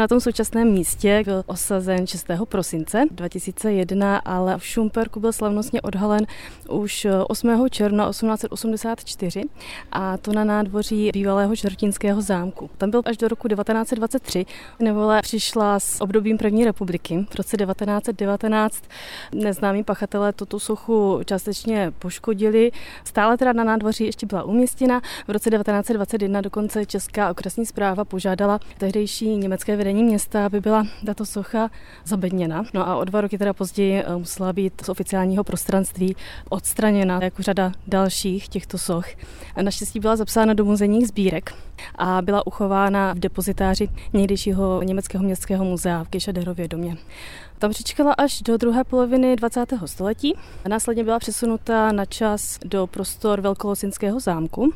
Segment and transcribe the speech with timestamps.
[0.00, 2.26] Na tom současném místě byl osazen 6.
[2.48, 6.26] prosince 2001, ale v Šumperku byl slavnostně odhalen
[6.68, 7.68] už 8.
[7.70, 9.42] června 1884
[9.92, 12.70] a to na nádvoří bývalého Žertínského zámku.
[12.78, 14.46] Tam byl až do roku 1923.
[14.78, 17.26] Nevole přišla s obdobím první republiky.
[17.30, 18.82] V roce 1919
[19.34, 22.72] neznámí pachatelé tuto sochu částečně poškodili.
[23.04, 25.00] Stále teda na nádvoří ještě byla umístěna.
[25.26, 31.26] V roce 1921 dokonce Česká okresní zpráva požádala tehdejší německé vedení města, aby byla tato
[31.26, 31.70] socha
[32.04, 32.64] zabedněna.
[32.74, 36.16] No a o dva roky teda později eh, musela být z oficiálního prostranství
[36.48, 39.06] odstraněna, jako řada dalších těchto soch.
[39.62, 41.54] Naštěstí byla zapsána do muzejních sbírek
[41.94, 46.96] a byla uchována v depozitáři někdejšího německého městského muzea v Kešaderově domě.
[47.58, 49.66] Tam přičkala až do druhé poloviny 20.
[49.84, 54.72] století a následně byla přesunuta na čas do prostor Velkolosinského zámku,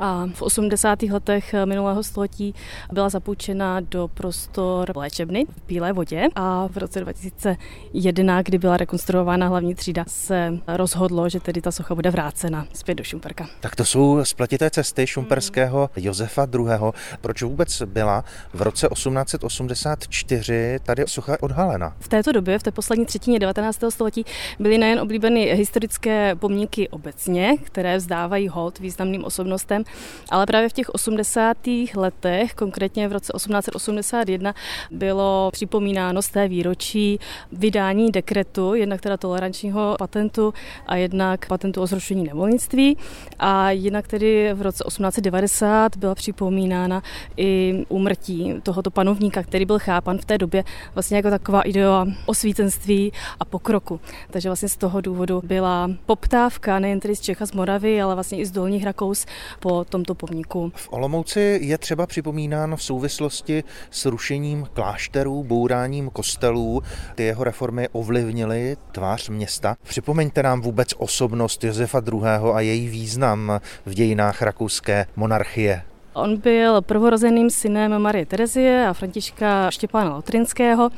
[0.00, 1.02] a v 80.
[1.02, 2.54] letech minulého století
[2.92, 9.48] byla zapůjčena do prostor léčebny v Bílé vodě a v roce 2001, kdy byla rekonstruována
[9.48, 13.48] hlavní třída, se rozhodlo, že tedy ta socha bude vrácena zpět do Šumperka.
[13.60, 16.92] Tak to jsou spletité cesty šumperského Josefa II.
[17.20, 21.96] Proč vůbec byla v roce 1884 tady socha odhalena?
[21.98, 23.80] V této době, v té poslední třetině 19.
[23.88, 24.24] století,
[24.58, 29.84] byly nejen oblíbeny historické pomníky obecně, které vzdávají hold významným osobnostem,
[30.30, 31.56] ale právě v těch 80.
[31.94, 34.54] letech, konkrétně v roce 1881,
[34.90, 37.18] bylo připomínáno z té výročí
[37.52, 40.54] vydání dekretu, jednak teda tolerančního patentu
[40.86, 42.96] a jednak patentu o zrušení nevolnictví.
[43.38, 47.02] A jinak tedy v roce 1890 byla připomínána
[47.36, 53.12] i úmrtí tohoto panovníka, který byl chápan v té době vlastně jako taková idea osvícenství
[53.40, 54.00] a pokroku.
[54.30, 58.14] Takže vlastně z toho důvodu byla poptávka nejen tedy z Čech a z Moravy, ale
[58.14, 59.26] vlastně i z Dolních Rakous
[59.60, 60.72] po tomto pomníku.
[60.74, 66.82] V Olomouci je třeba připomínán v souvislosti s rušením klášterů, bouráním kostelů.
[67.14, 69.76] Ty jeho reformy ovlivnily tvář města.
[69.82, 72.22] Připomeňte nám vůbec osobnost Josefa II.
[72.52, 75.82] a její význam v dějinách rakouské monarchie.
[76.20, 80.90] On byl prvorozeným synem Marie Terezie a Františka Štěpána Lotrinského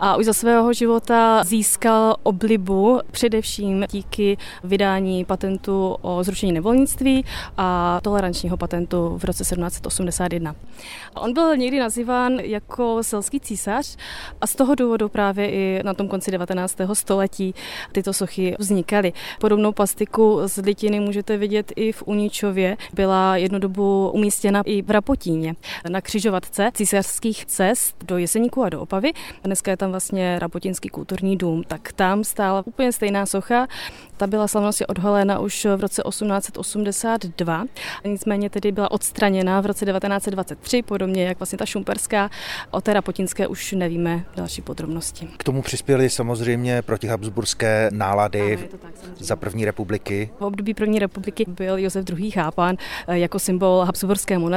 [0.00, 7.24] a už za svého života získal oblibu především díky vydání patentu o zrušení nevolnictví
[7.56, 10.54] a tolerančního patentu v roce 1781.
[11.14, 13.96] On byl někdy nazýván jako selský císař
[14.40, 16.76] a z toho důvodu právě i na tom konci 19.
[16.92, 17.54] století
[17.92, 19.12] tyto sochy vznikaly.
[19.40, 22.76] Podobnou plastiku z litiny můžete vidět i v Uničově.
[22.94, 25.54] Byla jednu dobu umístěna i v Rapotíně
[25.88, 29.12] na křižovatce císařských cest do Jeseníku a do Opavy.
[29.44, 33.66] Dneska je tam vlastně Rapotinský kulturní dům, tak tam stála úplně stejná socha.
[34.16, 37.64] Ta byla slavnostně odhalena už v roce 1882,
[38.04, 42.30] nicméně tedy byla odstraněna v roce 1923, podobně jak vlastně ta šumperská.
[42.70, 45.28] O té rapotinské už nevíme další podrobnosti.
[45.36, 50.30] K tomu přispěly samozřejmě protihabsburské nálady ano, tak, za první republiky.
[50.38, 52.30] V období první republiky byl Josef II.
[52.30, 52.76] chápán
[53.08, 54.49] jako symbol habsburské monarchie,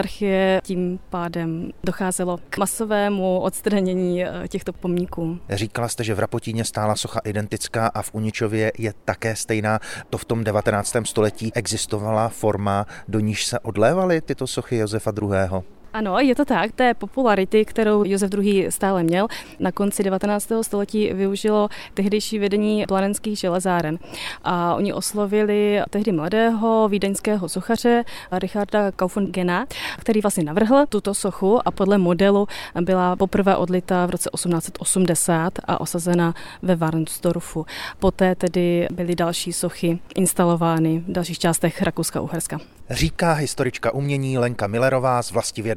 [0.63, 5.39] tím pádem docházelo k masovému odstranění eh, těchto pomníků.
[5.49, 9.79] Říkala jste, že v Rapotíně stála socha identická a v Uničově je také stejná.
[10.09, 10.95] To v tom 19.
[11.03, 15.63] století existovala forma, do níž se odlévaly tyto sochy Josefa II.
[15.93, 16.71] Ano, je to tak.
[16.71, 18.71] Té popularity, kterou Josef II.
[18.71, 19.27] stále měl,
[19.59, 20.51] na konci 19.
[20.61, 23.99] století využilo tehdejší vedení planenských železáren.
[24.43, 29.65] A oni oslovili tehdy mladého vídeňského sochaře Richarda Kaufengena,
[29.99, 32.47] který vlastně navrhl tuto sochu a podle modelu
[32.81, 37.65] byla poprvé odlita v roce 1880 a osazena ve Warnsdorfu.
[37.99, 42.59] Poté tedy byly další sochy instalovány v dalších částech Rakouska-Uherska.
[42.89, 45.31] Říká historička umění Lenka Millerová z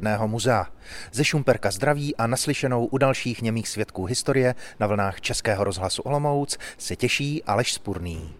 [0.07, 0.65] Vlastivědného muzea.
[1.11, 6.57] Ze Šumperka zdraví a naslyšenou u dalších němých svědků historie na vlnách Českého rozhlasu Olomouc
[6.77, 8.33] se těší Aleš Spurný.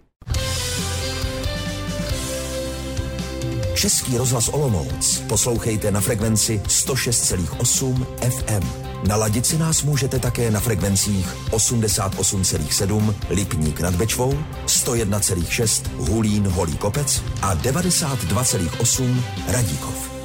[3.76, 8.88] Český rozhlas Olomouc poslouchejte na frekvenci 106,8 FM.
[9.08, 14.34] Naladit si nás můžete také na frekvencích 88,7 Lipník nad Bečvou,
[14.66, 20.17] 101,6 Hulín Holý Kopec a 92,8 Radíkov.